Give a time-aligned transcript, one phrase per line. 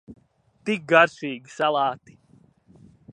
[0.69, 2.17] Tik garšīgi salāti!